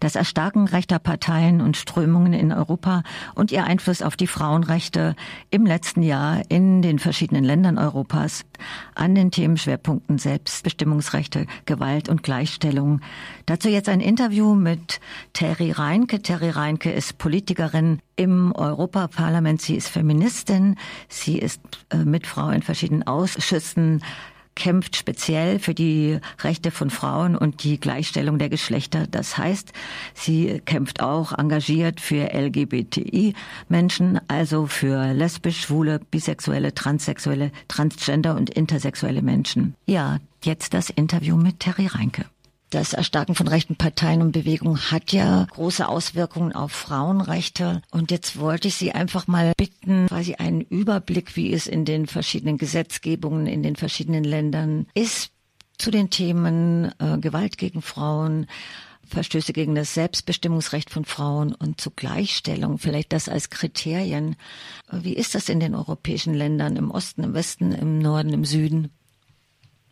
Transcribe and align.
das 0.00 0.16
Erstarken 0.16 0.66
rechter 0.66 0.98
Parteien 0.98 1.60
und 1.60 1.76
Strömungen 1.76 2.32
in 2.32 2.52
Europa 2.52 3.02
und 3.34 3.52
ihr 3.52 3.64
Einfluss 3.64 4.02
auf 4.02 4.16
die 4.16 4.26
Frauenrechte 4.26 5.14
im 5.50 5.66
letzten 5.66 6.02
Jahr 6.02 6.42
in 6.48 6.82
den 6.82 6.98
verschiedenen 6.98 7.44
Ländern 7.44 7.78
Europas 7.78 8.44
an 8.94 9.14
den 9.14 9.30
Themenschwerpunkten 9.30 10.18
Selbstbestimmungsrechte, 10.18 11.46
Gewalt 11.66 12.08
und 12.08 12.22
Gleichstellung. 12.22 13.00
Dazu 13.46 13.68
jetzt 13.68 13.88
ein 13.88 14.00
Interview 14.00 14.54
mit 14.54 15.00
Terry 15.32 15.70
Reinke. 15.70 16.22
Terry 16.22 16.50
Reinke 16.50 16.90
ist 16.90 17.18
Politikerin 17.18 18.00
im 18.16 18.52
Europaparlament. 18.54 19.60
Sie 19.60 19.76
ist 19.76 19.88
Feministin. 19.88 20.76
Sie 21.08 21.38
ist 21.38 21.60
äh, 21.90 21.98
Mitfrau 21.98 22.50
in 22.50 22.62
verschiedenen 22.62 23.06
Ausschüssen 23.06 24.02
kämpft 24.60 24.94
speziell 24.94 25.58
für 25.58 25.72
die 25.72 26.18
Rechte 26.40 26.70
von 26.70 26.90
Frauen 26.90 27.34
und 27.34 27.64
die 27.64 27.80
Gleichstellung 27.80 28.38
der 28.38 28.50
Geschlechter. 28.50 29.06
Das 29.10 29.38
heißt, 29.38 29.72
sie 30.12 30.60
kämpft 30.66 31.00
auch 31.00 31.32
engagiert 31.36 31.98
für 31.98 32.34
LGBTI-Menschen, 32.34 34.20
also 34.28 34.66
für 34.66 35.14
lesbisch, 35.14 35.62
schwule, 35.62 35.98
bisexuelle, 36.10 36.74
transsexuelle, 36.74 37.52
transgender 37.68 38.36
und 38.36 38.50
intersexuelle 38.50 39.22
Menschen. 39.22 39.74
Ja, 39.86 40.18
jetzt 40.44 40.74
das 40.74 40.90
Interview 40.90 41.36
mit 41.36 41.60
Terry 41.60 41.86
Reinke. 41.86 42.26
Das 42.70 42.92
Erstarken 42.92 43.34
von 43.34 43.48
rechten 43.48 43.74
Parteien 43.74 44.22
und 44.22 44.30
Bewegungen 44.30 44.92
hat 44.92 45.12
ja 45.12 45.48
große 45.50 45.88
Auswirkungen 45.88 46.52
auf 46.52 46.70
Frauenrechte. 46.70 47.82
Und 47.90 48.12
jetzt 48.12 48.38
wollte 48.38 48.68
ich 48.68 48.76
Sie 48.76 48.92
einfach 48.92 49.26
mal 49.26 49.52
bitten, 49.56 50.06
quasi 50.06 50.36
einen 50.36 50.60
Überblick, 50.60 51.34
wie 51.34 51.52
es 51.52 51.66
in 51.66 51.84
den 51.84 52.06
verschiedenen 52.06 52.58
Gesetzgebungen 52.58 53.48
in 53.48 53.64
den 53.64 53.74
verschiedenen 53.74 54.22
Ländern 54.22 54.86
ist 54.94 55.32
zu 55.78 55.90
den 55.90 56.10
Themen 56.10 56.92
äh, 57.00 57.18
Gewalt 57.18 57.58
gegen 57.58 57.82
Frauen, 57.82 58.46
Verstöße 59.04 59.52
gegen 59.52 59.74
das 59.74 59.94
Selbstbestimmungsrecht 59.94 60.90
von 60.90 61.04
Frauen 61.04 61.52
und 61.52 61.80
zu 61.80 61.90
Gleichstellung, 61.90 62.78
vielleicht 62.78 63.12
das 63.12 63.28
als 63.28 63.50
Kriterien. 63.50 64.36
Wie 64.92 65.14
ist 65.14 65.34
das 65.34 65.48
in 65.48 65.58
den 65.58 65.74
europäischen 65.74 66.34
Ländern, 66.34 66.76
im 66.76 66.92
Osten, 66.92 67.24
im 67.24 67.34
Westen, 67.34 67.72
im 67.72 67.98
Norden, 67.98 68.32
im 68.32 68.44
Süden? 68.44 68.92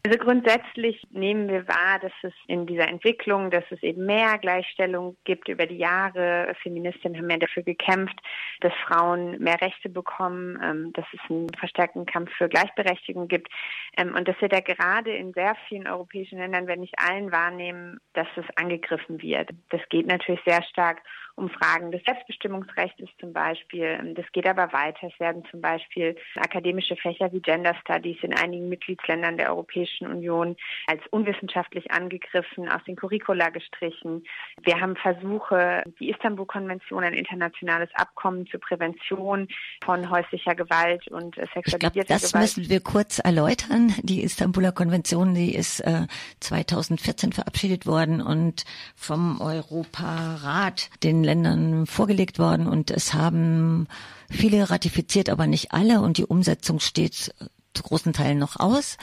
Also 0.05 0.17
grundsätzlich 0.19 1.03
nehmen 1.11 1.49
wir 1.49 1.67
wahr, 1.67 1.99
dass 2.01 2.13
es 2.23 2.33
in 2.47 2.67
dieser 2.67 2.89
Entwicklung, 2.89 3.51
dass 3.51 3.65
es 3.71 3.83
eben 3.83 4.07
mehr 4.07 4.39
Gleichstellung 4.39 5.17
gibt 5.25 5.49
über 5.49 5.67
die 5.67 5.77
Jahre. 5.77 6.55
Feministinnen 6.63 7.19
haben 7.19 7.27
mehr 7.27 7.39
dafür 7.39 7.65
gekämpft, 7.65 8.17
dass 8.61 8.73
Frauen 8.87 9.39
mehr 9.41 9.61
Rechte 9.61 9.89
bekommen, 9.89 10.59
ähm, 10.63 10.93
dass 10.93 11.05
es 11.13 11.21
einen 11.29 11.49
verstärkten 11.59 12.07
Kampf 12.07 12.31
für 12.39 12.49
Gleichberechtigung 12.49 13.27
gibt 13.27 13.53
ähm, 13.97 14.15
und 14.15 14.29
dass 14.29 14.41
wir 14.41 14.49
da 14.49 14.61
gerade 14.61 15.11
in 15.11 15.33
sehr 15.33 15.57
vielen 15.69 15.89
europäischen 15.89 16.39
Ländern, 16.39 16.69
wenn 16.69 16.81
nicht 16.81 16.95
allen, 16.99 17.33
wahrnehmen, 17.33 17.99
dass 18.13 18.29
es 18.37 18.45
angegriffen 18.57 19.21
wird. 19.21 19.51
Das 19.71 19.81
geht 19.91 20.07
natürlich 20.07 20.41
sehr 20.47 20.63
stark 20.63 21.03
um 21.39 21.49
Fragen 21.49 21.93
des 21.93 22.03
Selbstbestimmungsrechts 22.05 23.05
zum 23.21 23.33
Beispiel. 23.33 23.85
Ähm, 24.01 24.15
das 24.15 24.27
geht 24.33 24.47
aber 24.47 24.73
weiter. 24.73 25.09
Es 25.13 25.19
werden 25.21 25.45
zum 25.51 25.61
Beispiel 25.61 26.17
akademische 26.37 26.97
Fächer 26.97 27.33
wie 27.33 27.41
Gender 27.41 27.75
Studies 27.81 28.19
in 28.23 28.35
einigen 28.35 28.69
Mitgliedsländern 28.69 29.37
der 29.37 29.51
Europäischen 29.51 30.09
Union 30.09 30.57
als 30.87 31.01
unwissenschaftlich 31.11 31.91
angegriffen, 31.93 32.69
aus 32.69 32.83
den 32.85 32.97
Curricula 32.97 33.51
gestrichen. 33.51 34.25
Wir 34.63 34.81
haben 34.81 34.97
Versuche, 34.97 35.85
die 36.01 36.11
Istanbul-Konvention, 36.11 37.05
ein 37.05 37.15
internationales 37.15 37.91
Abkommen 37.95 38.47
zur 38.49 38.61
Prävention 38.61 39.49
von 39.85 40.11
häuslicher 40.11 40.55
Gewalt 40.55 41.07
und 41.09 41.37
sexualisierter 41.37 41.67
ich 41.67 41.79
glaub, 41.79 41.95
das 41.95 42.33
Gewalt. 42.33 42.45
Das 42.45 42.57
müssen 42.57 42.71
wir 42.71 42.81
kurz 42.81 43.19
erläutern. 43.21 43.95
Die 44.03 44.23
Istanbuler 44.23 44.73
Konvention, 44.73 45.35
die 45.35 45.55
ist 45.55 45.81
äh, 45.81 46.07
2014 46.41 47.33
verabschiedet 47.33 47.87
worden 47.87 48.21
und 48.21 48.65
vom 48.97 49.41
Europarat 49.41 50.91
den 51.05 51.28
Ländern 51.29 51.87
vorgelegt 51.87 52.39
worden 52.39 52.67
und 52.67 52.91
es 52.91 53.13
haben 53.13 53.87
viele 54.31 54.71
ratifiziert, 54.71 55.29
aber 55.29 55.47
nicht 55.47 55.73
alle 55.73 56.01
und 56.01 56.17
die 56.17 56.25
Umsetzung 56.25 56.81
steht 56.81 57.35
zu 57.75 57.83
großen 57.83 58.15
Teilen 58.15 58.39
noch 58.39 58.57
aus. 58.59 58.97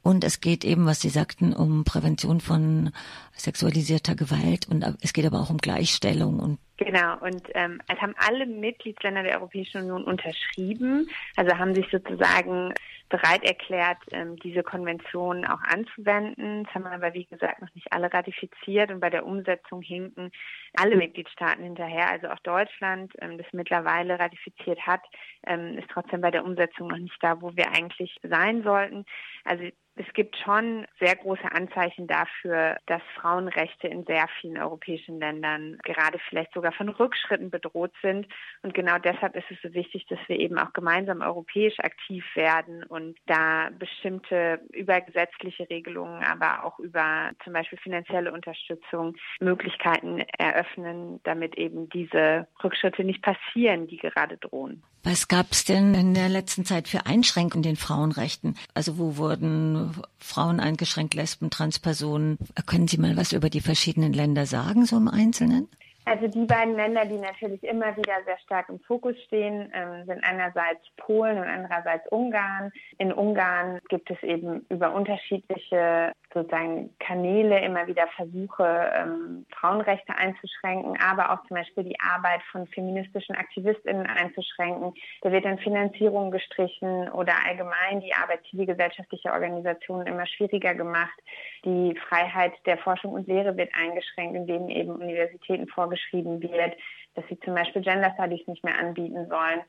Und 0.00 0.22
es 0.22 0.40
geht 0.40 0.64
eben, 0.64 0.86
was 0.86 1.00
Sie 1.00 1.08
sagten, 1.08 1.52
um 1.52 1.82
Prävention 1.82 2.40
von 2.40 2.92
sexualisierter 3.36 4.14
Gewalt 4.14 4.68
und 4.68 4.84
es 5.00 5.12
geht 5.12 5.26
aber 5.26 5.40
auch 5.40 5.50
um 5.50 5.58
Gleichstellung 5.58 6.38
und 6.38 6.60
Genau, 6.78 7.18
und 7.18 7.42
ähm, 7.54 7.80
es 7.86 8.00
haben 8.00 8.14
alle 8.16 8.46
Mitgliedsländer 8.46 9.22
der 9.22 9.36
Europäischen 9.36 9.82
Union 9.82 10.04
unterschrieben, 10.04 11.08
also 11.36 11.56
haben 11.58 11.74
sich 11.74 11.86
sozusagen 11.90 12.72
bereit 13.12 13.44
erklärt, 13.44 13.98
ähm, 14.10 14.36
diese 14.36 14.62
Konvention 14.62 15.44
auch 15.44 15.60
anzuwenden. 15.60 16.64
Das 16.64 16.74
haben 16.74 16.86
aber, 16.86 17.12
wie 17.12 17.26
gesagt, 17.26 17.60
noch 17.60 17.72
nicht 17.74 17.92
alle 17.92 18.12
ratifiziert 18.12 18.90
und 18.90 19.00
bei 19.00 19.10
der 19.10 19.26
Umsetzung 19.26 19.82
hinken 19.82 20.32
alle 20.74 20.96
Mitgliedstaaten 20.96 21.62
hinterher. 21.62 22.08
Also 22.10 22.28
auch 22.28 22.38
Deutschland, 22.38 23.12
ähm, 23.20 23.36
das 23.36 23.46
mittlerweile 23.52 24.18
ratifiziert 24.18 24.80
hat, 24.86 25.02
ähm, 25.46 25.76
ist 25.76 25.90
trotzdem 25.90 26.22
bei 26.22 26.30
der 26.30 26.44
Umsetzung 26.44 26.88
noch 26.88 26.96
nicht 26.96 27.18
da, 27.20 27.40
wo 27.42 27.54
wir 27.54 27.70
eigentlich 27.70 28.18
sein 28.22 28.62
sollten. 28.62 29.04
Also 29.44 29.64
es 29.96 30.06
gibt 30.14 30.36
schon 30.38 30.86
sehr 30.98 31.16
große 31.16 31.52
Anzeichen 31.52 32.06
dafür, 32.06 32.76
dass 32.86 33.02
Frauenrechte 33.16 33.88
in 33.88 34.04
sehr 34.06 34.26
vielen 34.40 34.56
europäischen 34.56 35.18
Ländern 35.18 35.78
gerade 35.84 36.18
vielleicht 36.28 36.54
sogar 36.54 36.72
von 36.72 36.88
Rückschritten 36.88 37.50
bedroht 37.50 37.92
sind. 38.00 38.26
Und 38.62 38.72
genau 38.72 38.98
deshalb 38.98 39.36
ist 39.36 39.50
es 39.50 39.58
so 39.62 39.74
wichtig, 39.74 40.06
dass 40.08 40.18
wir 40.28 40.38
eben 40.38 40.58
auch 40.58 40.72
gemeinsam 40.72 41.20
europäisch 41.20 41.78
aktiv 41.80 42.24
werden 42.34 42.84
und 42.84 43.18
da 43.26 43.68
bestimmte 43.78 44.60
übergesetzliche 44.72 45.68
Regelungen, 45.68 46.22
aber 46.24 46.64
auch 46.64 46.78
über 46.78 47.30
zum 47.44 47.52
Beispiel 47.52 47.78
finanzielle 47.78 48.32
Unterstützung 48.32 49.16
Möglichkeiten 49.40 50.22
eröffnen, 50.38 51.20
damit 51.24 51.56
eben 51.58 51.90
diese 51.90 52.48
Rückschritte 52.64 53.04
nicht 53.04 53.22
passieren, 53.22 53.86
die 53.88 53.98
gerade 53.98 54.38
drohen. 54.38 54.82
Was 55.04 55.26
gab 55.26 55.50
es 55.50 55.64
denn 55.64 55.94
in 55.94 56.14
der 56.14 56.28
letzten 56.28 56.64
Zeit 56.64 56.86
für 56.86 57.06
Einschränkungen 57.06 57.64
in 57.64 57.70
den 57.70 57.76
Frauenrechten? 57.76 58.56
Also 58.72 58.98
wo 58.98 59.16
wurden 59.16 59.81
Frauen 60.18 60.60
eingeschränkt, 60.60 61.14
Lesben, 61.14 61.50
Transpersonen? 61.50 62.38
Können 62.66 62.88
Sie 62.88 62.98
mal 62.98 63.16
was 63.16 63.32
über 63.32 63.50
die 63.50 63.60
verschiedenen 63.60 64.12
Länder 64.12 64.46
sagen, 64.46 64.86
so 64.86 64.96
im 64.96 65.08
Einzelnen? 65.08 65.68
Also 66.04 66.26
die 66.26 66.46
beiden 66.46 66.74
Länder, 66.74 67.04
die 67.04 67.18
natürlich 67.18 67.62
immer 67.62 67.96
wieder 67.96 68.14
sehr 68.24 68.38
stark 68.38 68.68
im 68.68 68.80
Fokus 68.80 69.16
stehen, 69.26 69.70
ähm, 69.72 70.04
sind 70.04 70.24
einerseits 70.24 70.84
Polen 70.96 71.38
und 71.38 71.44
andererseits 71.44 72.08
Ungarn. 72.10 72.72
In 72.98 73.12
Ungarn 73.12 73.78
gibt 73.88 74.10
es 74.10 74.20
eben 74.22 74.66
über 74.68 74.92
unterschiedliche 74.94 76.12
sozusagen 76.34 76.90
Kanäle 76.98 77.60
immer 77.64 77.86
wieder 77.86 78.06
Versuche, 78.16 78.92
ähm, 78.94 79.46
Frauenrechte 79.54 80.14
einzuschränken, 80.16 80.98
aber 81.00 81.32
auch 81.32 81.46
zum 81.46 81.56
Beispiel 81.56 81.84
die 81.84 82.00
Arbeit 82.00 82.42
von 82.50 82.66
feministischen 82.68 83.36
AktivistInnen 83.36 84.06
einzuschränken. 84.06 84.94
Da 85.22 85.32
wird 85.32 85.44
dann 85.44 85.58
Finanzierung 85.58 86.30
gestrichen 86.30 87.08
oder 87.10 87.34
allgemein 87.46 88.00
die 88.00 88.14
Arbeit 88.14 88.40
zivilgesellschaftlicher 88.50 89.32
Organisationen 89.32 90.06
immer 90.06 90.26
schwieriger 90.26 90.74
gemacht. 90.74 91.18
Die 91.64 91.98
Freiheit 92.08 92.52
der 92.66 92.78
Forschung 92.78 93.12
und 93.12 93.26
Lehre 93.26 93.56
wird 93.56 93.70
eingeschränkt, 93.74 94.36
indem 94.36 94.68
eben 94.68 94.92
Universitäten 94.92 95.66
vorgeschrieben 95.68 96.42
wird, 96.42 96.76
dass 97.14 97.24
sie 97.28 97.38
zum 97.40 97.54
Beispiel 97.54 97.82
Gender 97.82 98.12
Studies 98.14 98.46
nicht 98.46 98.64
mehr 98.64 98.78
anbieten 98.78 99.28
sollen. 99.28 99.60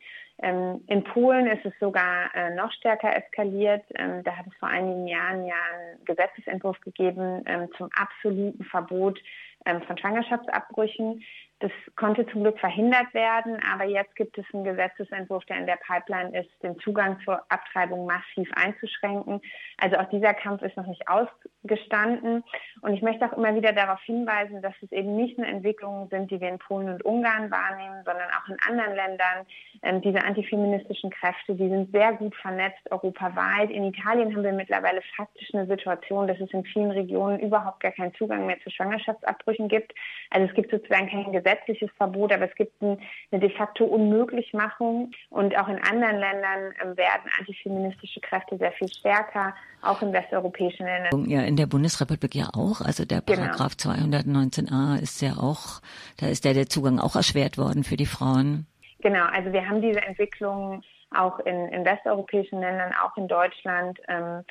Ähm, 0.41 0.83
in 0.87 1.03
Polen 1.03 1.47
ist 1.47 1.65
es 1.65 1.73
sogar 1.79 2.33
äh, 2.35 2.55
noch 2.55 2.71
stärker 2.71 3.15
eskaliert. 3.15 3.83
Ähm, 3.95 4.23
da 4.23 4.35
hat 4.35 4.47
es 4.47 4.55
vor 4.57 4.69
einigen 4.69 5.07
Jahren 5.07 5.45
ja 5.45 5.55
einen 5.73 6.03
Gesetzesentwurf 6.05 6.79
gegeben 6.81 7.43
ähm, 7.45 7.69
zum 7.77 7.89
absoluten 7.95 8.63
Verbot 8.65 9.19
ähm, 9.65 9.81
von 9.83 9.97
Schwangerschaftsabbrüchen. 9.97 11.23
Das 11.63 11.71
konnte 11.95 12.27
zum 12.27 12.43
Glück 12.43 12.59
verhindert 12.59 13.13
werden, 13.13 13.57
aber 13.73 13.85
jetzt 13.85 14.17
gibt 14.17 14.37
es 14.37 14.43
einen 14.53 14.65
Gesetzesentwurf, 14.65 15.45
der 15.45 15.59
in 15.59 15.65
der 15.65 15.77
Pipeline 15.77 16.37
ist, 16.37 16.49
den 16.61 16.77
Zugang 16.79 17.17
zur 17.23 17.41
Abtreibung 17.47 18.05
massiv 18.05 18.51
einzuschränken. 18.53 19.39
Also 19.77 19.95
auch 19.95 20.09
dieser 20.09 20.33
Kampf 20.33 20.61
ist 20.61 20.75
noch 20.75 20.87
nicht 20.87 21.07
ausgestanden. 21.07 22.43
Und 22.81 22.93
ich 22.93 23.01
möchte 23.01 23.25
auch 23.25 23.37
immer 23.37 23.55
wieder 23.55 23.71
darauf 23.71 24.01
hinweisen, 24.01 24.61
dass 24.61 24.73
es 24.81 24.91
eben 24.91 25.15
nicht 25.15 25.37
nur 25.37 25.47
Entwicklungen 25.47 26.09
sind, 26.09 26.31
die 26.31 26.41
wir 26.41 26.49
in 26.49 26.59
Polen 26.59 26.89
und 26.89 27.05
Ungarn 27.05 27.49
wahrnehmen, 27.49 28.03
sondern 28.03 28.27
auch 28.31 28.49
in 28.49 28.57
anderen 28.67 28.95
Ländern. 28.95 29.45
Ähm, 29.83 30.01
diese 30.01 30.21
antifeministischen 30.21 31.11
Kräfte, 31.11 31.55
die 31.55 31.69
sind 31.69 31.93
sehr 31.93 32.11
gut 32.11 32.35
vernetzt 32.35 32.91
europaweit. 32.91 33.71
In 33.71 33.85
Italien 33.85 34.35
haben 34.35 34.43
wir 34.43 34.51
mittlerweile 34.51 35.01
faktisch 35.15 35.53
eine 35.53 35.65
Situation, 35.67 36.27
dass 36.27 36.41
es 36.41 36.51
in 36.51 36.65
vielen 36.65 36.91
Regionen 36.91 37.39
überhaupt 37.39 37.79
gar 37.79 37.93
keinen 37.93 38.13
Zugang 38.15 38.45
mehr 38.47 38.59
zu 38.59 38.69
Schwangerschaftsabbrüchen 38.69 39.69
gibt. 39.69 39.93
Also 40.29 40.47
es 40.47 40.53
gibt 40.55 40.69
sozusagen 40.69 41.07
kein 41.07 41.31
Gesetz 41.31 41.52
gesetzliches 41.53 41.89
Verbot, 41.97 42.31
aber 42.31 42.49
es 42.49 42.55
gibt 42.55 42.81
eine 42.81 42.97
de 43.31 43.49
facto 43.49 43.85
Unmöglichmachung. 43.85 45.11
Und 45.29 45.57
auch 45.57 45.67
in 45.67 45.79
anderen 45.79 46.17
Ländern 46.17 46.73
ähm, 46.81 46.97
werden 46.97 47.29
antifeministische 47.39 48.19
Kräfte 48.21 48.57
sehr 48.57 48.71
viel 48.73 48.89
stärker, 48.89 49.53
auch 49.81 50.01
in 50.01 50.13
westeuropäischen 50.13 50.85
Ländern. 50.85 51.29
Ja, 51.29 51.41
in 51.41 51.55
der 51.55 51.67
Bundesrepublik 51.67 52.35
ja 52.35 52.49
auch. 52.53 52.81
Also 52.81 53.05
der 53.05 53.21
genau. 53.21 53.41
Paragraph 53.41 53.73
219a 53.73 55.01
ist 55.01 55.21
ja 55.21 55.33
auch, 55.33 55.81
da 56.19 56.27
ist 56.27 56.45
der, 56.45 56.53
der 56.53 56.67
Zugang 56.67 56.99
auch 56.99 57.15
erschwert 57.15 57.57
worden 57.57 57.83
für 57.83 57.97
die 57.97 58.05
Frauen. 58.05 58.67
Genau, 58.99 59.25
also 59.25 59.51
wir 59.51 59.67
haben 59.67 59.81
diese 59.81 60.01
Entwicklung 60.01 60.81
auch 61.11 61.39
in, 61.39 61.67
in 61.69 61.85
westeuropäischen 61.85 62.59
Ländern, 62.61 62.91
auch 63.03 63.15
in 63.17 63.27
Deutschland. 63.27 63.99
Ähm, 64.07 64.43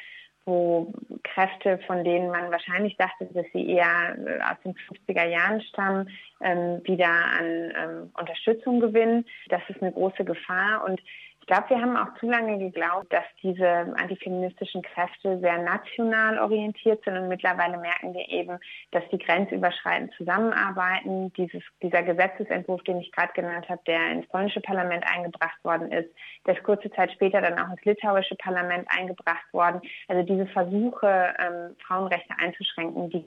wo 0.44 0.92
Kräfte, 1.22 1.78
von 1.86 2.04
denen 2.04 2.30
man 2.30 2.50
wahrscheinlich 2.50 2.96
dachte, 2.96 3.26
dass 3.32 3.46
sie 3.52 3.68
eher 3.68 4.16
äh, 4.18 4.40
aus 4.42 4.58
den 4.64 4.74
50er 4.74 5.26
Jahren 5.28 5.60
stammen, 5.62 6.10
ähm, 6.40 6.80
wieder 6.84 7.08
an 7.08 7.72
ähm, 7.76 8.10
Unterstützung 8.18 8.80
gewinnen. 8.80 9.24
Das 9.48 9.62
ist 9.68 9.80
eine 9.82 9.92
große 9.92 10.24
Gefahr 10.24 10.84
und 10.84 11.00
ich 11.42 11.46
glaube, 11.46 11.70
wir 11.70 11.80
haben 11.80 11.96
auch 11.96 12.14
zu 12.20 12.26
lange 12.26 12.56
geglaubt, 12.56 13.12
dass 13.12 13.24
diese 13.42 13.66
antifeministischen 13.96 14.80
Kräfte 14.80 15.40
sehr 15.40 15.58
national 15.58 16.38
orientiert 16.38 17.02
sind 17.04 17.18
und 17.18 17.26
mittlerweile 17.26 17.78
merken 17.78 18.14
wir 18.14 18.28
eben, 18.28 18.60
dass 18.92 19.02
die 19.10 19.18
grenzüberschreitend 19.18 20.14
zusammenarbeiten. 20.14 21.32
Dieses, 21.32 21.64
dieser 21.82 22.04
Gesetzesentwurf, 22.04 22.84
den 22.84 23.00
ich 23.00 23.10
gerade 23.10 23.32
genannt 23.32 23.68
habe, 23.68 23.82
der 23.88 24.12
ins 24.12 24.28
polnische 24.28 24.60
Parlament 24.60 25.04
eingebracht 25.12 25.62
worden 25.64 25.90
ist, 25.90 26.10
der 26.46 26.56
ist 26.56 26.62
kurze 26.62 26.92
Zeit 26.92 27.10
später 27.10 27.40
dann 27.40 27.58
auch 27.58 27.72
ins 27.72 27.84
litauische 27.84 28.36
Parlament 28.36 28.86
eingebracht 28.96 29.52
worden. 29.52 29.80
Also 30.06 30.22
diese 30.22 30.46
Versuche, 30.46 31.34
ähm, 31.40 31.74
Frauenrechte 31.84 32.34
einzuschränken, 32.38 33.10
die 33.10 33.26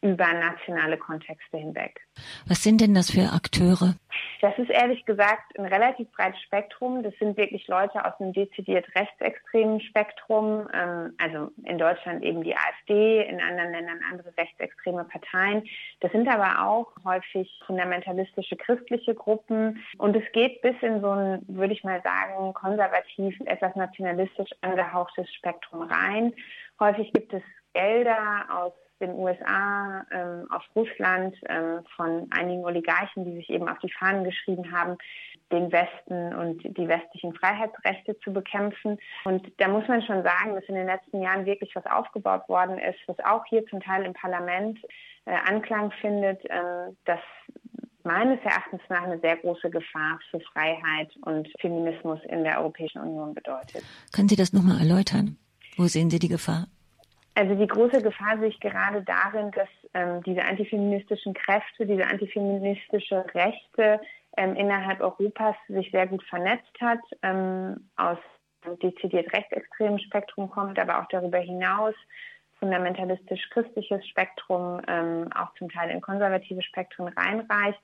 über 0.00 0.32
nationale 0.32 0.96
Kontexte 0.96 1.56
hinweg. 1.56 2.00
Was 2.46 2.62
sind 2.62 2.80
denn 2.80 2.94
das 2.94 3.10
für 3.10 3.32
Akteure? 3.32 3.94
Das 4.40 4.56
ist 4.58 4.70
ehrlich 4.70 5.04
gesagt 5.04 5.58
ein 5.58 5.64
relativ 5.64 6.10
breites 6.12 6.40
Spektrum. 6.42 7.02
Das 7.02 7.14
sind 7.18 7.36
wirklich 7.36 7.66
Leute 7.68 8.04
aus 8.04 8.12
einem 8.20 8.32
dezidiert 8.32 8.86
rechtsextremen 8.94 9.80
Spektrum. 9.80 10.68
Ähm, 10.74 11.14
also 11.18 11.50
in 11.64 11.78
Deutschland 11.78 12.22
eben 12.22 12.42
die 12.42 12.54
AfD, 12.54 13.22
in 13.22 13.40
anderen 13.40 13.72
Ländern 13.72 14.00
andere 14.10 14.32
rechtsextreme 14.36 15.04
Parteien. 15.04 15.64
Das 16.00 16.12
sind 16.12 16.28
aber 16.28 16.66
auch 16.66 16.92
häufig 17.04 17.50
fundamentalistische 17.66 18.56
christliche 18.56 19.14
Gruppen. 19.14 19.82
Und 19.98 20.16
es 20.16 20.30
geht 20.32 20.60
bis 20.62 20.74
in 20.82 21.00
so 21.00 21.10
ein, 21.10 21.42
würde 21.48 21.72
ich 21.72 21.84
mal 21.84 22.02
sagen, 22.02 22.52
konservativ, 22.54 23.38
etwas 23.46 23.74
nationalistisch 23.76 24.50
angehauchtes 24.60 25.32
Spektrum 25.34 25.82
rein. 25.82 26.34
Häufig 26.80 27.12
gibt 27.12 27.32
es 27.32 27.42
Gelder 27.74 28.46
aus 28.50 28.72
den 29.02 29.14
USA, 29.14 30.04
ähm, 30.10 30.46
aus 30.50 30.62
Russland, 30.74 31.36
ähm, 31.48 31.84
von 31.96 32.28
einigen 32.30 32.64
Oligarchen, 32.64 33.24
die 33.24 33.36
sich 33.36 33.50
eben 33.50 33.68
auf 33.68 33.78
die 33.80 33.92
Fahnen 33.92 34.24
geschrieben 34.24 34.72
haben, 34.72 34.96
den 35.50 35.70
Westen 35.70 36.34
und 36.34 36.62
die 36.76 36.88
westlichen 36.88 37.34
Freiheitsrechte 37.34 38.18
zu 38.20 38.32
bekämpfen. 38.32 38.98
Und 39.24 39.52
da 39.58 39.68
muss 39.68 39.86
man 39.86 40.02
schon 40.02 40.22
sagen, 40.22 40.54
dass 40.54 40.64
in 40.64 40.74
den 40.74 40.86
letzten 40.86 41.20
Jahren 41.20 41.44
wirklich 41.44 41.74
was 41.74 41.84
aufgebaut 41.86 42.48
worden 42.48 42.78
ist, 42.78 42.98
was 43.06 43.18
auch 43.20 43.44
hier 43.46 43.66
zum 43.66 43.80
Teil 43.80 44.04
im 44.04 44.14
Parlament 44.14 44.78
äh, 45.26 45.36
Anklang 45.46 45.92
findet, 46.00 46.44
äh, 46.46 46.60
dass 47.04 47.20
meines 48.04 48.40
Erachtens 48.42 48.80
nach 48.88 49.02
eine 49.02 49.20
sehr 49.20 49.36
große 49.36 49.70
Gefahr 49.70 50.18
für 50.30 50.40
Freiheit 50.40 51.14
und 51.22 51.48
Feminismus 51.60 52.18
in 52.28 52.42
der 52.42 52.60
Europäischen 52.60 53.00
Union 53.00 53.34
bedeutet. 53.34 53.84
Können 54.12 54.28
Sie 54.28 54.36
das 54.36 54.52
nochmal 54.52 54.78
erläutern? 54.78 55.36
Wo 55.76 55.86
sehen 55.86 56.10
Sie 56.10 56.18
die 56.18 56.28
Gefahr? 56.28 56.66
Also 57.34 57.54
die 57.54 57.66
große 57.66 58.02
Gefahr 58.02 58.38
sehe 58.38 58.48
ich 58.48 58.60
gerade 58.60 59.02
darin, 59.02 59.50
dass 59.52 59.68
ähm, 59.94 60.22
diese 60.22 60.42
antifeministischen 60.42 61.32
Kräfte, 61.32 61.86
diese 61.86 62.06
antifeministische 62.06 63.24
Rechte 63.34 64.00
ähm, 64.36 64.54
innerhalb 64.54 65.00
Europas 65.00 65.56
sich 65.68 65.90
sehr 65.90 66.06
gut 66.06 66.22
vernetzt 66.24 66.78
hat, 66.80 67.00
ähm, 67.22 67.88
aus 67.96 68.18
dezidiert 68.82 69.32
rechtsextremen 69.32 69.98
Spektrum 69.98 70.50
kommt, 70.50 70.78
aber 70.78 71.00
auch 71.00 71.08
darüber 71.08 71.38
hinaus 71.38 71.94
fundamentalistisch-christliches 72.60 74.06
Spektrum, 74.06 74.80
ähm, 74.86 75.28
auch 75.34 75.52
zum 75.54 75.68
Teil 75.68 75.90
in 75.90 76.00
konservative 76.00 76.62
Spektren 76.62 77.08
reinreicht, 77.08 77.80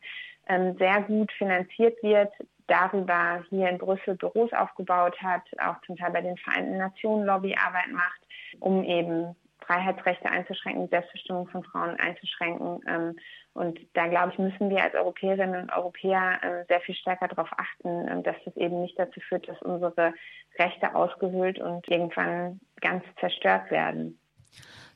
ähm, 0.46 0.76
sehr 0.78 1.02
gut 1.02 1.32
finanziert 1.32 2.00
wird, 2.02 2.32
darüber 2.68 3.44
hier 3.50 3.68
in 3.68 3.78
Brüssel 3.78 4.14
Büros 4.14 4.52
aufgebaut 4.52 5.20
hat, 5.20 5.42
auch 5.58 5.80
zum 5.86 5.96
Teil 5.96 6.12
bei 6.12 6.20
den 6.20 6.36
Vereinten 6.36 6.78
Nationen 6.78 7.24
Lobbyarbeit 7.24 7.88
macht 7.90 8.20
um 8.60 8.84
eben 8.84 9.34
Freiheitsrechte 9.60 10.30
einzuschränken, 10.30 10.88
Selbstbestimmung 10.88 11.48
von 11.48 11.62
Frauen 11.64 11.96
einzuschränken. 11.96 12.80
Ähm, 12.86 13.16
und 13.52 13.78
da, 13.94 14.06
glaube 14.06 14.32
ich, 14.32 14.38
müssen 14.38 14.70
wir 14.70 14.82
als 14.82 14.94
Europäerinnen 14.94 15.62
und 15.62 15.72
Europäer 15.72 16.38
äh, 16.42 16.64
sehr 16.68 16.80
viel 16.80 16.94
stärker 16.94 17.28
darauf 17.28 17.50
achten, 17.56 18.08
äh, 18.08 18.22
dass 18.22 18.36
das 18.44 18.56
eben 18.56 18.80
nicht 18.80 18.98
dazu 18.98 19.20
führt, 19.20 19.48
dass 19.48 19.60
unsere 19.62 20.14
Rechte 20.58 20.94
ausgehöhlt 20.94 21.58
und 21.58 21.86
irgendwann 21.88 22.60
ganz 22.80 23.04
zerstört 23.20 23.70
werden. 23.70 24.18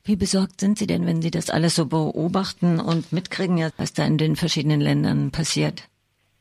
Wie 0.05 0.17
besorgt 0.17 0.61
sind 0.61 0.79
Sie 0.79 0.87
denn, 0.87 1.07
wenn 1.07 1.23
Sie 1.23 1.31
das 1.31 1.51
alles 1.51 1.77
so 1.77 1.87
beobachten 1.87 2.81
und 2.81 3.13
mitkriegen, 3.13 3.71
was 3.77 3.93
da 3.93 4.05
in 4.05 4.19
den 4.19 4.37
verschiedenen 4.37 4.81
Ländern 4.81 5.31
passiert? 5.31 5.89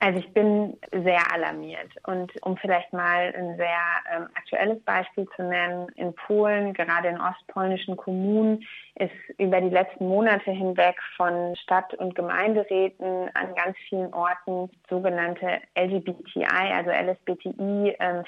Also 0.03 0.17
ich 0.17 0.33
bin 0.33 0.75
sehr 0.91 1.31
alarmiert. 1.31 1.91
Und 2.07 2.31
um 2.41 2.57
vielleicht 2.57 2.91
mal 2.91 3.31
ein 3.37 3.55
sehr 3.55 3.77
ähm, 4.11 4.27
aktuelles 4.33 4.81
Beispiel 4.81 5.27
zu 5.35 5.43
nennen, 5.43 5.89
in 5.95 6.11
Polen, 6.15 6.73
gerade 6.73 7.09
in 7.09 7.21
ostpolnischen 7.21 7.95
Kommunen, 7.97 8.63
ist 8.95 9.11
über 9.37 9.61
die 9.61 9.69
letzten 9.69 10.07
Monate 10.07 10.49
hinweg 10.49 10.95
von 11.15 11.55
Stadt- 11.55 11.93
und 11.93 12.15
Gemeinderäten 12.15 13.29
an 13.35 13.53
ganz 13.53 13.77
vielen 13.89 14.11
Orten 14.11 14.71
sogenannte 14.89 15.61
LGBTI, 15.75 16.45
also 16.47 16.89
LSBTI, 16.89 17.95
ähm, 17.99 18.23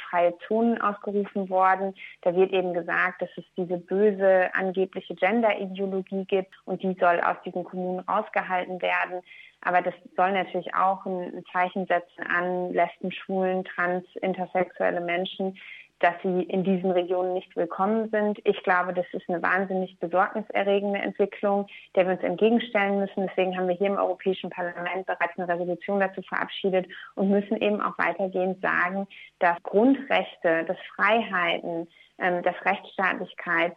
Zonen 0.48 0.80
ausgerufen 0.80 1.50
worden. 1.50 1.96
Da 2.22 2.36
wird 2.36 2.54
eben 2.54 2.76
gesagt, 2.76 3.24
dass 3.24 3.30
es 3.36 3.46
diese 3.58 3.80
böse 3.80 4.54
angebliche 4.54 5.16
Gender-Ideologie 5.16 6.26
gibt 6.26 6.54
und 6.66 6.84
die 6.84 6.96
soll 7.00 7.20
aus 7.22 7.38
diesen 7.44 7.64
Kommunen 7.64 8.02
rausgehalten 8.02 8.80
werden. 8.80 9.24
Aber 9.64 9.82
das 9.82 9.94
soll 10.16 10.32
natürlich 10.34 10.74
auch 10.76 11.06
ein 11.06 11.44
Zeichen 11.52 11.86
setzen 11.88 12.24
an 12.28 12.74
Lesben, 12.74 13.12
Schwulen, 13.12 13.64
Trans, 13.64 14.06
intersexuelle 14.22 15.02
Menschen, 15.02 15.58
dass 16.04 16.16
sie 16.22 16.44
in 16.44 16.66
diesen 16.66 16.92
Regionen 16.92 17.34
nicht 17.34 17.56
willkommen 17.56 18.10
sind. 18.10 18.38
Ich 18.44 18.62
glaube, 18.64 18.94
das 18.94 19.06
ist 19.14 19.30
eine 19.30 19.42
wahnsinnig 19.42 19.98
besorgniserregende 20.00 21.00
Entwicklung, 21.00 21.68
der 21.96 22.06
wir 22.06 22.14
uns 22.16 22.24
entgegenstellen 22.24 23.00
müssen. 23.00 23.26
Deswegen 23.28 23.58
haben 23.58 23.70
wir 23.70 23.76
hier 23.76 23.88
im 23.88 23.98
Europäischen 23.98 24.50
Parlament 24.50 25.06
bereits 25.06 25.38
eine 25.38 25.48
Resolution 25.48 26.02
dazu 26.02 26.22
verabschiedet 26.24 26.88
und 27.16 27.30
müssen 27.30 27.56
eben 27.62 27.80
auch 27.82 27.98
weitergehend 27.98 28.62
sagen, 28.62 29.08
dass 29.40 29.56
Grundrechte, 29.64 30.66
dass 30.66 30.78
Freiheiten, 30.94 31.88
ähm, 32.18 32.44
dass 32.44 32.56
Rechtsstaatlichkeit 32.66 33.74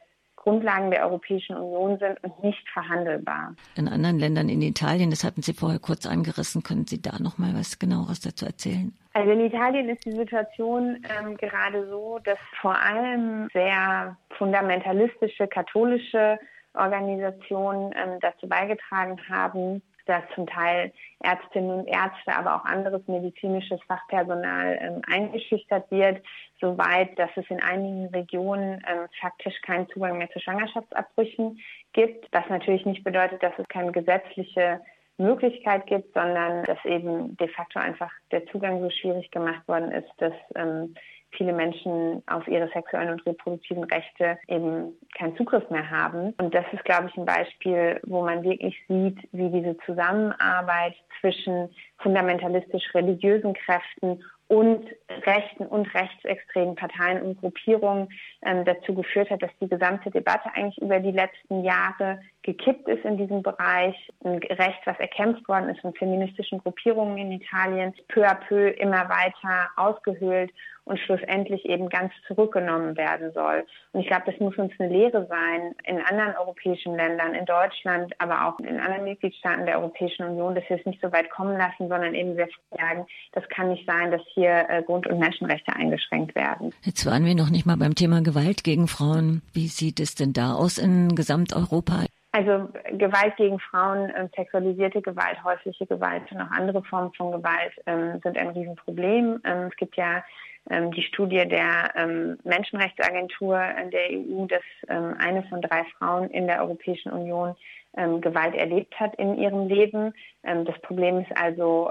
Grundlagen 0.46 0.92
der 0.92 1.02
Europäischen 1.02 1.56
Union 1.56 1.98
sind 1.98 2.22
und 2.22 2.44
nicht 2.44 2.70
verhandelbar. 2.70 3.56
In 3.74 3.88
anderen 3.88 4.20
Ländern, 4.20 4.48
in 4.48 4.62
Italien, 4.62 5.10
das 5.10 5.24
hatten 5.24 5.42
Sie 5.42 5.52
vorher 5.52 5.80
kurz 5.80 6.06
angerissen, 6.06 6.62
können 6.62 6.86
Sie 6.86 7.02
da 7.02 7.18
noch 7.18 7.36
mal 7.36 7.52
was 7.54 7.80
genaueres 7.80 8.20
dazu 8.20 8.46
erzählen? 8.46 8.96
Also 9.12 9.32
in 9.32 9.40
Italien 9.40 9.88
ist 9.88 10.04
die 10.04 10.12
Situation 10.12 11.02
ähm, 11.18 11.36
gerade 11.36 11.88
so, 11.88 12.20
dass 12.22 12.38
vor 12.60 12.80
allem 12.80 13.48
sehr 13.52 14.16
fundamentalistische 14.38 15.48
katholische 15.48 16.38
Organisationen 16.74 17.92
ähm, 17.96 18.20
dazu 18.20 18.48
beigetragen 18.48 19.18
haben, 19.28 19.82
dass 20.06 20.22
zum 20.34 20.46
Teil 20.46 20.92
Ärztinnen 21.20 21.80
und 21.80 21.86
Ärzte, 21.86 22.34
aber 22.34 22.56
auch 22.56 22.64
anderes 22.64 23.06
medizinisches 23.06 23.80
Fachpersonal 23.86 24.78
ähm, 24.80 25.02
eingeschüchtert 25.10 25.90
wird, 25.90 26.22
soweit, 26.60 27.18
dass 27.18 27.30
es 27.36 27.44
in 27.50 27.62
einigen 27.62 28.06
Regionen 28.06 28.82
ähm, 28.86 29.06
faktisch 29.20 29.60
keinen 29.62 29.88
Zugang 29.88 30.18
mehr 30.18 30.30
zu 30.30 30.40
Schwangerschaftsabbrüchen 30.40 31.60
gibt. 31.92 32.28
Was 32.32 32.48
natürlich 32.48 32.86
nicht 32.86 33.04
bedeutet, 33.04 33.42
dass 33.42 33.52
es 33.58 33.68
keine 33.68 33.92
gesetzliche 33.92 34.80
Möglichkeit 35.18 35.86
gibt, 35.86 36.12
sondern 36.14 36.64
dass 36.64 36.82
eben 36.84 37.36
de 37.36 37.48
facto 37.48 37.78
einfach 37.78 38.10
der 38.30 38.46
Zugang 38.46 38.80
so 38.80 38.90
schwierig 38.90 39.30
gemacht 39.30 39.66
worden 39.66 39.92
ist, 39.92 40.10
dass 40.18 40.34
ähm, 40.54 40.94
viele 41.36 41.52
Menschen 41.52 42.22
auf 42.26 42.46
ihre 42.48 42.68
sexuellen 42.68 43.10
und 43.10 43.26
reproduktiven 43.26 43.84
Rechte 43.84 44.38
eben 44.48 44.92
keinen 45.16 45.36
Zugriff 45.36 45.68
mehr 45.70 45.88
haben. 45.90 46.34
Und 46.38 46.54
das 46.54 46.64
ist, 46.72 46.84
glaube 46.84 47.08
ich, 47.08 47.16
ein 47.16 47.24
Beispiel, 47.24 48.00
wo 48.04 48.22
man 48.22 48.42
wirklich 48.42 48.76
sieht, 48.88 49.18
wie 49.32 49.50
diese 49.50 49.76
Zusammenarbeit 49.86 50.94
zwischen 51.20 51.68
fundamentalistisch 51.98 52.94
religiösen 52.94 53.54
Kräften 53.54 54.22
und 54.48 54.86
rechten 55.26 55.66
und 55.66 55.92
rechtsextremen 55.92 56.76
Parteien 56.76 57.20
und 57.22 57.40
Gruppierungen 57.40 58.08
ähm, 58.42 58.64
dazu 58.64 58.94
geführt 58.94 59.30
hat, 59.30 59.42
dass 59.42 59.50
die 59.60 59.68
gesamte 59.68 60.10
Debatte 60.10 60.48
eigentlich 60.54 60.78
über 60.78 61.00
die 61.00 61.10
letzten 61.10 61.64
Jahre 61.64 62.20
gekippt 62.42 62.88
ist 62.88 63.04
in 63.04 63.16
diesem 63.16 63.42
Bereich. 63.42 63.96
Ein 64.22 64.38
Recht, 64.38 64.80
was 64.84 64.98
erkämpft 65.00 65.48
worden 65.48 65.70
ist 65.70 65.80
von 65.80 65.94
feministischen 65.94 66.58
Gruppierungen 66.58 67.18
in 67.18 67.32
Italien, 67.32 67.92
peu 68.08 68.24
à 68.24 68.36
peu 68.36 68.68
immer 68.68 69.08
weiter 69.08 69.68
ausgehöhlt 69.74 70.52
und 70.86 70.98
schlussendlich 71.00 71.64
eben 71.66 71.88
ganz 71.88 72.12
zurückgenommen 72.26 72.96
werden 72.96 73.32
soll. 73.32 73.66
Und 73.92 74.00
ich 74.00 74.06
glaube, 74.06 74.22
das 74.26 74.38
muss 74.40 74.56
uns 74.56 74.72
eine 74.78 74.88
Lehre 74.88 75.26
sein 75.26 75.74
in 75.84 76.00
anderen 76.00 76.34
europäischen 76.36 76.94
Ländern, 76.94 77.34
in 77.34 77.44
Deutschland, 77.44 78.14
aber 78.18 78.46
auch 78.46 78.58
in 78.60 78.80
anderen 78.80 79.04
Mitgliedstaaten 79.04 79.66
der 79.66 79.80
Europäischen 79.80 80.24
Union, 80.24 80.54
dass 80.54 80.64
wir 80.68 80.78
es 80.78 80.86
nicht 80.86 81.00
so 81.02 81.12
weit 81.12 81.28
kommen 81.30 81.58
lassen, 81.58 81.88
sondern 81.88 82.14
eben 82.14 82.36
sehr 82.36 82.48
sagen, 82.70 83.06
das 83.32 83.46
kann 83.48 83.68
nicht 83.68 83.84
sein, 83.86 84.10
dass 84.10 84.22
hier 84.32 84.64
äh, 84.68 84.82
Grund- 84.82 85.08
und 85.08 85.18
Menschenrechte 85.18 85.74
eingeschränkt 85.74 86.34
werden. 86.34 86.72
Jetzt 86.82 87.04
waren 87.04 87.24
wir 87.24 87.34
noch 87.34 87.50
nicht 87.50 87.66
mal 87.66 87.76
beim 87.76 87.96
Thema 87.96 88.22
Gewalt 88.22 88.62
gegen 88.62 88.86
Frauen. 88.86 89.42
Wie 89.52 89.66
sieht 89.66 89.98
es 89.98 90.14
denn 90.14 90.32
da 90.32 90.54
aus 90.54 90.78
in 90.78 91.16
Gesamteuropa? 91.16 92.05
Also 92.36 92.68
Gewalt 92.98 93.34
gegen 93.36 93.58
Frauen, 93.58 94.10
äh, 94.10 94.28
sexualisierte 94.36 95.00
Gewalt, 95.00 95.42
häusliche 95.42 95.86
Gewalt 95.86 96.30
und 96.30 96.42
auch 96.42 96.50
andere 96.50 96.82
Formen 96.82 97.10
von 97.14 97.32
Gewalt 97.32 97.72
ähm, 97.86 98.20
sind 98.22 98.36
ein 98.36 98.50
Riesenproblem. 98.50 99.40
Ähm, 99.42 99.68
es 99.70 99.76
gibt 99.76 99.96
ja 99.96 100.22
ähm, 100.68 100.92
die 100.92 101.00
Studie 101.00 101.48
der 101.48 101.94
ähm, 101.96 102.36
Menschenrechtsagentur 102.44 103.58
der 103.90 104.10
EU, 104.10 104.44
dass 104.48 104.60
ähm, 104.88 105.16
eine 105.18 105.44
von 105.44 105.62
drei 105.62 105.84
Frauen 105.96 106.28
in 106.28 106.46
der 106.46 106.60
Europäischen 106.60 107.10
Union 107.10 107.56
ähm, 107.96 108.20
Gewalt 108.20 108.54
erlebt 108.54 109.00
hat 109.00 109.14
in 109.14 109.38
ihrem 109.38 109.68
Leben. 109.68 110.12
das 110.42 110.78
Problem 110.82 111.20
ist 111.20 111.34
also 111.40 111.90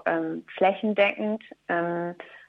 flächendeckend 0.55 1.43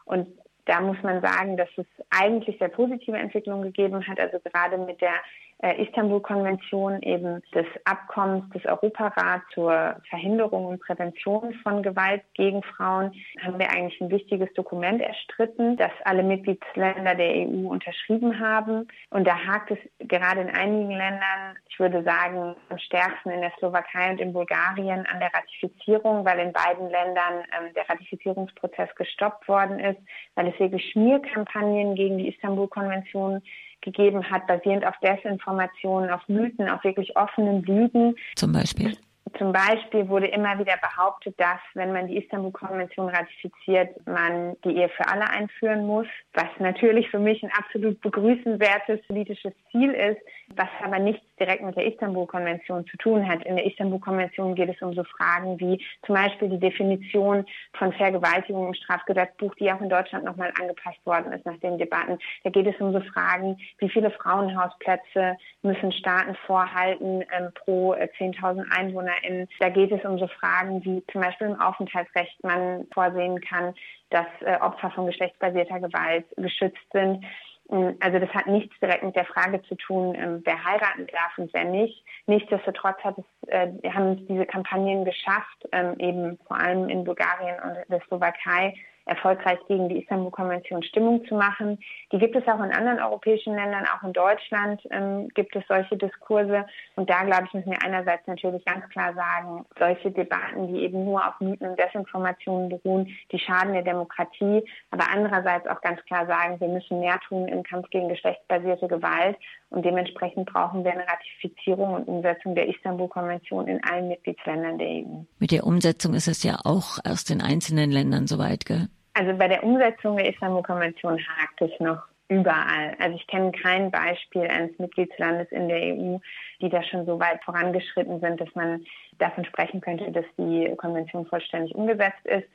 und 0.04 0.26
da 0.66 0.80
muss 0.80 1.00
man 1.02 1.22
sagen, 1.22 1.56
dass 1.56 1.68
es 1.76 1.86
eigentlich 2.10 2.58
sehr 2.58 2.68
positive 2.68 3.16
Entwicklungen 3.16 3.62
gegeben 3.62 4.06
hat. 4.06 4.20
Also 4.20 4.38
gerade 4.40 4.76
mit 4.76 5.00
der 5.00 5.14
äh, 5.14 5.45
Istanbul-Konvention, 5.62 7.00
eben 7.02 7.42
des 7.54 7.66
Abkommens 7.84 8.48
des 8.50 8.64
Europarats 8.66 9.44
zur 9.54 9.96
Verhinderung 10.10 10.66
und 10.66 10.80
Prävention 10.80 11.54
von 11.62 11.82
Gewalt 11.82 12.22
gegen 12.34 12.62
Frauen, 12.62 13.12
haben 13.42 13.58
wir 13.58 13.70
eigentlich 13.70 13.98
ein 14.00 14.10
wichtiges 14.10 14.52
Dokument 14.52 15.00
erstritten, 15.00 15.76
das 15.78 15.92
alle 16.04 16.22
Mitgliedsländer 16.22 17.14
der 17.14 17.48
EU 17.48 17.68
unterschrieben 17.68 18.38
haben. 18.38 18.86
Und 19.10 19.26
da 19.26 19.34
hakt 19.46 19.70
es 19.70 19.78
gerade 20.06 20.42
in 20.42 20.50
einigen 20.50 20.90
Ländern, 20.90 21.56
ich 21.68 21.80
würde 21.80 22.02
sagen 22.02 22.54
am 22.68 22.78
stärksten 22.78 23.30
in 23.30 23.40
der 23.40 23.52
Slowakei 23.58 24.10
und 24.10 24.20
in 24.20 24.34
Bulgarien, 24.34 25.06
an 25.06 25.20
der 25.20 25.32
Ratifizierung, 25.32 26.24
weil 26.24 26.38
in 26.38 26.52
beiden 26.52 26.90
Ländern 26.90 27.44
ähm, 27.58 27.72
der 27.74 27.88
Ratifizierungsprozess 27.88 28.94
gestoppt 28.94 29.48
worden 29.48 29.78
ist, 29.78 30.00
weil 30.34 30.48
es 30.48 30.58
wirklich 30.58 30.90
Schmierkampagnen 30.90 31.94
gegen 31.94 32.18
die 32.18 32.28
Istanbul-Konvention 32.28 33.42
gegeben 33.86 34.28
hat, 34.28 34.46
basierend 34.46 34.84
auf 34.84 34.94
Desinformationen, 34.98 36.10
auf 36.10 36.28
Mythen, 36.28 36.68
auf 36.68 36.82
wirklich 36.84 37.16
offenen 37.16 37.62
Lügen. 37.62 38.16
Zum 38.34 38.52
Beispiel? 38.52 38.96
Zum 39.38 39.52
Beispiel 39.52 40.08
wurde 40.08 40.28
immer 40.28 40.58
wieder 40.58 40.76
behauptet, 40.76 41.38
dass, 41.38 41.58
wenn 41.74 41.92
man 41.92 42.06
die 42.06 42.16
Istanbul-Konvention 42.16 43.08
ratifiziert, 43.08 43.88
man 44.06 44.56
die 44.64 44.76
Ehe 44.76 44.88
für 44.88 45.06
alle 45.08 45.28
einführen 45.28 45.86
muss, 45.86 46.06
was 46.32 46.48
natürlich 46.58 47.10
für 47.10 47.18
mich 47.18 47.42
ein 47.42 47.50
absolut 47.58 48.00
begrüßenswertes 48.00 49.04
politisches 49.06 49.52
Ziel 49.70 49.90
ist, 49.90 50.20
was 50.54 50.68
aber 50.82 50.98
nichts 50.98 51.25
direkt 51.38 51.62
mit 51.62 51.76
der 51.76 51.86
Istanbul-Konvention 51.86 52.86
zu 52.86 52.96
tun 52.98 53.28
hat. 53.28 53.44
In 53.44 53.56
der 53.56 53.66
Istanbul-Konvention 53.66 54.54
geht 54.54 54.68
es 54.68 54.80
um 54.82 54.94
so 54.94 55.04
Fragen 55.04 55.58
wie 55.60 55.82
zum 56.04 56.14
Beispiel 56.14 56.48
die 56.48 56.58
Definition 56.58 57.44
von 57.74 57.92
Vergewaltigung 57.92 58.68
im 58.68 58.74
Strafgesetzbuch, 58.74 59.54
die 59.56 59.70
auch 59.72 59.80
in 59.80 59.88
Deutschland 59.88 60.24
nochmal 60.24 60.52
angepasst 60.60 61.04
worden 61.04 61.32
ist 61.32 61.44
nach 61.46 61.58
den 61.58 61.78
Debatten. 61.78 62.18
Da 62.44 62.50
geht 62.50 62.66
es 62.66 62.80
um 62.80 62.92
so 62.92 63.00
Fragen, 63.00 63.58
wie 63.78 63.88
viele 63.88 64.10
Frauenhausplätze 64.10 65.36
müssen 65.62 65.92
Staaten 65.92 66.34
vorhalten 66.46 67.24
ähm, 67.32 67.50
pro 67.54 67.94
10.000 67.94 68.60
äh, 68.60 68.80
EinwohnerInnen. 68.80 69.48
Da 69.60 69.68
geht 69.68 69.92
es 69.92 70.04
um 70.04 70.18
so 70.18 70.26
Fragen 70.28 70.84
wie 70.84 71.04
zum 71.12 71.20
Beispiel 71.20 71.48
im 71.48 71.60
Aufenthaltsrecht 71.60 72.42
man 72.42 72.86
vorsehen 72.92 73.40
kann, 73.40 73.74
dass 74.10 74.26
äh, 74.40 74.56
Opfer 74.60 74.90
von 74.90 75.06
geschlechtsbasierter 75.06 75.80
Gewalt 75.80 76.26
geschützt 76.36 76.86
sind. 76.92 77.24
Ähm, 77.70 77.96
also 78.00 78.18
das 78.18 78.30
hat 78.30 78.46
nichts 78.46 78.74
direkt 78.80 79.02
mit 79.02 79.16
der 79.16 79.24
Frage 79.24 79.62
zu 79.62 79.74
tun, 79.76 80.14
ähm, 80.14 80.42
wer 80.44 80.64
heiraten 80.64 81.06
darf 81.06 81.38
und 81.38 81.52
wer 81.52 81.64
nicht. 81.64 82.04
Nichtsdestotrotz 82.26 82.98
hat 83.02 83.16
es, 83.18 83.48
äh, 83.48 83.68
haben 83.90 84.26
diese 84.26 84.46
Kampagnen 84.46 85.04
geschafft, 85.04 85.68
ähm, 85.72 85.94
eben 85.98 86.38
vor 86.46 86.58
allem 86.58 86.88
in 86.88 87.04
Bulgarien 87.04 87.56
und 87.62 87.76
der 87.88 88.00
Slowakei, 88.08 88.74
erfolgreich 89.06 89.58
gegen 89.68 89.88
die 89.88 90.02
Istanbul-Konvention 90.02 90.82
Stimmung 90.82 91.24
zu 91.26 91.34
machen. 91.34 91.78
Die 92.12 92.18
gibt 92.18 92.36
es 92.36 92.46
auch 92.46 92.62
in 92.62 92.72
anderen 92.72 92.98
europäischen 92.98 93.54
Ländern, 93.54 93.84
auch 93.86 94.02
in 94.02 94.12
Deutschland 94.12 94.82
ähm, 94.90 95.28
gibt 95.34 95.54
es 95.56 95.64
solche 95.68 95.96
Diskurse. 95.96 96.66
Und 96.96 97.08
da, 97.08 97.22
glaube 97.22 97.44
ich, 97.46 97.54
müssen 97.54 97.70
wir 97.70 97.82
einerseits 97.82 98.26
natürlich 98.26 98.64
ganz 98.64 98.88
klar 98.90 99.14
sagen, 99.14 99.64
solche 99.78 100.10
Debatten, 100.10 100.68
die 100.68 100.80
eben 100.82 101.04
nur 101.04 101.26
auf 101.26 101.38
Mythen 101.40 101.68
und 101.70 101.78
Desinformationen 101.78 102.68
beruhen, 102.68 103.08
die 103.30 103.38
schaden 103.38 103.72
der 103.72 103.82
Demokratie. 103.82 104.68
Aber 104.90 105.04
andererseits 105.12 105.68
auch 105.68 105.80
ganz 105.80 106.04
klar 106.04 106.26
sagen, 106.26 106.60
wir 106.60 106.68
müssen 106.68 107.00
mehr 107.00 107.18
tun 107.28 107.46
im 107.48 107.62
Kampf 107.62 107.88
gegen 107.90 108.08
geschlechtsbasierte 108.08 108.88
Gewalt. 108.88 109.36
Und 109.70 109.84
dementsprechend 109.84 110.50
brauchen 110.52 110.84
wir 110.84 110.92
eine 110.92 111.04
Ratifizierung 111.06 111.94
und 111.94 112.08
Umsetzung 112.08 112.54
der 112.54 112.68
Istanbul-Konvention 112.68 113.68
in 113.68 113.82
allen 113.84 114.08
Mitgliedsländern 114.08 114.78
der 114.78 114.88
EU. 114.88 115.24
Mit 115.38 115.50
der 115.50 115.64
Umsetzung 115.64 116.14
ist 116.14 116.28
es 116.28 116.42
ja 116.42 116.58
auch 116.64 116.98
erst 117.04 117.30
in 117.30 117.40
einzelnen 117.40 117.90
Ländern 117.90 118.26
soweit, 118.26 118.64
gell? 118.64 118.88
Also 119.16 119.32
bei 119.32 119.48
der 119.48 119.64
Umsetzung 119.64 120.18
der 120.18 120.28
Istanbul-Konvention 120.28 121.18
hakt 121.18 121.62
es 121.62 121.70
noch 121.80 122.02
überall. 122.28 122.94
Also 122.98 123.16
ich 123.16 123.26
kenne 123.28 123.50
kein 123.50 123.90
Beispiel 123.90 124.42
eines 124.42 124.78
Mitgliedslandes 124.78 125.50
in 125.52 125.68
der 125.68 125.78
EU, 125.78 126.18
die 126.60 126.68
da 126.68 126.82
schon 126.82 127.06
so 127.06 127.18
weit 127.18 127.42
vorangeschritten 127.42 128.20
sind, 128.20 128.38
dass 128.38 128.54
man 128.54 128.84
davon 129.18 129.46
sprechen 129.46 129.80
könnte, 129.80 130.12
dass 130.12 130.26
die 130.36 130.70
Konvention 130.76 131.24
vollständig 131.24 131.74
umgesetzt 131.74 132.24
ist. 132.24 132.46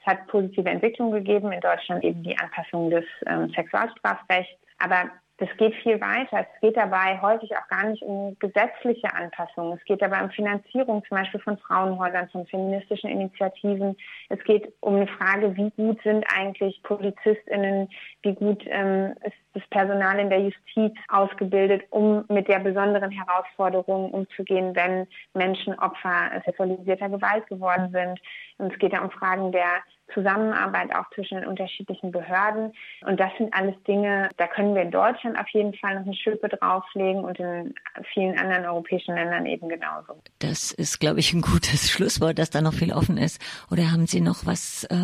Es 0.00 0.06
hat 0.06 0.26
positive 0.26 0.68
Entwicklungen 0.68 1.12
gegeben, 1.12 1.52
in 1.52 1.60
Deutschland 1.60 2.04
eben 2.04 2.22
die 2.22 2.36
Anpassung 2.36 2.90
des 2.90 3.04
ähm, 3.26 3.48
Sexualstrafrechts. 3.54 4.60
Aber 4.78 5.10
das 5.40 5.48
geht 5.56 5.74
viel 5.76 5.98
weiter. 6.02 6.46
Es 6.52 6.60
geht 6.60 6.76
dabei 6.76 7.18
häufig 7.22 7.50
auch 7.56 7.66
gar 7.68 7.86
nicht 7.86 8.02
um 8.02 8.38
gesetzliche 8.38 9.12
Anpassungen. 9.14 9.78
Es 9.78 9.84
geht 9.84 10.02
dabei 10.02 10.22
um 10.22 10.30
Finanzierung 10.30 11.02
zum 11.08 11.16
Beispiel 11.16 11.40
von 11.40 11.56
Frauenhäusern, 11.56 12.28
von 12.28 12.46
feministischen 12.46 13.08
Initiativen. 13.08 13.96
Es 14.28 14.38
geht 14.44 14.70
um 14.80 14.96
eine 14.96 15.06
Frage, 15.06 15.56
wie 15.56 15.70
gut 15.70 15.98
sind 16.02 16.26
eigentlich 16.36 16.82
PolizistInnen, 16.82 17.88
wie 18.22 18.34
gut 18.34 18.62
ähm, 18.66 19.14
ist 19.24 19.36
das 19.54 19.66
Personal 19.70 20.18
in 20.18 20.28
der 20.28 20.40
Justiz 20.40 20.92
ausgebildet, 21.08 21.84
um 21.88 22.24
mit 22.28 22.46
der 22.46 22.58
besonderen 22.58 23.10
Herausforderung 23.10 24.10
umzugehen, 24.10 24.76
wenn 24.76 25.06
Menschen 25.32 25.72
Opfer 25.78 26.42
sexualisierter 26.44 27.08
Gewalt 27.08 27.46
geworden 27.48 27.90
sind. 27.92 28.20
Und 28.58 28.74
es 28.74 28.78
geht 28.78 28.92
ja 28.92 29.02
um 29.02 29.10
Fragen 29.10 29.52
der 29.52 29.82
Zusammenarbeit 30.12 30.94
auch 30.94 31.08
zwischen 31.14 31.40
den 31.40 31.46
unterschiedlichen 31.46 32.10
Behörden. 32.10 32.72
Und 33.06 33.18
das 33.18 33.30
sind 33.38 33.52
alles 33.54 33.74
Dinge, 33.84 34.28
da 34.36 34.46
können 34.46 34.74
wir 34.74 34.82
in 34.82 34.90
Deutschland 34.90 35.38
auf 35.38 35.48
jeden 35.50 35.74
Fall 35.74 35.94
noch 35.94 36.06
eine 36.06 36.14
Schippe 36.14 36.48
drauflegen 36.48 37.24
und 37.24 37.38
in 37.38 37.74
vielen 38.12 38.38
anderen 38.38 38.64
europäischen 38.66 39.14
Ländern 39.14 39.46
eben 39.46 39.68
genauso. 39.68 40.20
Das 40.38 40.72
ist, 40.72 40.98
glaube 41.00 41.20
ich, 41.20 41.32
ein 41.32 41.40
gutes 41.40 41.90
Schlusswort, 41.90 42.38
dass 42.38 42.50
da 42.50 42.60
noch 42.60 42.74
viel 42.74 42.92
offen 42.92 43.16
ist. 43.16 43.40
Oder 43.70 43.90
haben 43.92 44.06
Sie 44.06 44.20
noch 44.20 44.46
was? 44.46 44.84
Äh 44.84 44.96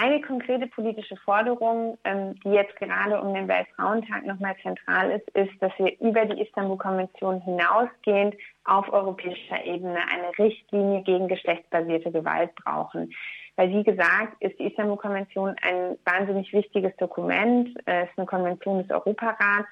Eine 0.00 0.20
konkrete 0.20 0.66
politische 0.68 1.16
Forderung, 1.16 1.98
ähm, 2.04 2.34
die 2.44 2.50
jetzt 2.50 2.76
gerade 2.76 3.20
um 3.20 3.34
den 3.34 3.48
Weltfrauentag 3.48 4.24
nochmal 4.26 4.56
zentral 4.62 5.10
ist, 5.10 5.28
ist, 5.36 5.60
dass 5.60 5.72
wir 5.78 5.98
über 6.00 6.24
die 6.24 6.42
Istanbul-Konvention 6.42 7.40
hinausgehend 7.42 8.34
auf 8.64 8.92
europäischer 8.92 9.64
Ebene 9.64 9.98
eine 10.12 10.38
Richtlinie 10.38 11.02
gegen 11.02 11.28
geschlechtsbasierte 11.28 12.12
Gewalt 12.12 12.54
brauchen. 12.56 13.12
Weil, 13.58 13.70
wie 13.70 13.82
gesagt, 13.82 14.40
ist 14.40 14.56
die 14.60 14.68
Istanbul-Konvention 14.68 15.56
ein 15.62 15.98
wahnsinnig 16.04 16.52
wichtiges 16.52 16.94
Dokument. 16.96 17.68
Es 17.86 18.08
ist 18.08 18.16
eine 18.16 18.26
Konvention 18.26 18.78
des 18.78 18.90
Europarats. 18.92 19.66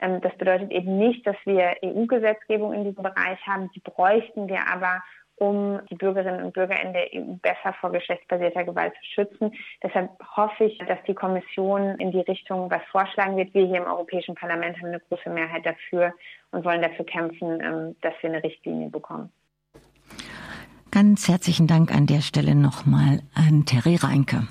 Ähm, 0.00 0.20
das 0.20 0.32
bedeutet 0.38 0.70
eben 0.70 0.96
nicht, 0.96 1.26
dass 1.26 1.34
wir 1.44 1.74
EU-Gesetzgebung 1.82 2.72
in 2.72 2.84
diesem 2.84 3.02
Bereich 3.02 3.44
haben. 3.44 3.68
Die 3.74 3.80
bräuchten 3.80 4.46
wir 4.46 4.60
aber, 4.72 5.02
um 5.34 5.80
die 5.90 5.96
Bürgerinnen 5.96 6.44
und 6.44 6.54
Bürger 6.54 6.80
in 6.80 6.92
der 6.92 7.08
EU 7.14 7.34
besser 7.42 7.74
vor 7.80 7.90
geschlechtsbasierter 7.90 8.62
Gewalt 8.62 8.94
zu 8.94 9.06
schützen. 9.06 9.52
Deshalb 9.82 10.10
hoffe 10.36 10.66
ich, 10.66 10.78
dass 10.78 11.02
die 11.08 11.14
Kommission 11.14 11.96
in 11.98 12.12
die 12.12 12.20
Richtung 12.20 12.70
was 12.70 12.82
vorschlagen 12.92 13.36
wird. 13.36 13.52
Wir 13.54 13.66
hier 13.66 13.78
im 13.78 13.90
Europäischen 13.90 14.36
Parlament 14.36 14.76
haben 14.76 14.86
eine 14.86 15.00
große 15.00 15.30
Mehrheit 15.30 15.66
dafür 15.66 16.14
und 16.52 16.64
wollen 16.64 16.80
dafür 16.80 17.06
kämpfen, 17.06 17.60
ähm, 17.60 17.96
dass 18.02 18.14
wir 18.20 18.30
eine 18.30 18.44
Richtlinie 18.44 18.88
bekommen. 18.88 19.32
Ganz 20.92 21.26
herzlichen 21.26 21.66
Dank 21.66 21.90
an 21.90 22.04
der 22.06 22.20
Stelle 22.20 22.54
nochmal 22.54 23.22
an 23.32 23.64
Terry 23.64 23.96
Reinke. 23.96 24.46